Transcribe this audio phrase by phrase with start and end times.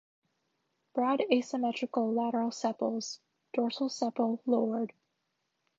[0.95, 3.19] Broad asymmetric lateral sepals,
[3.53, 4.93] dorsal sepal lowered.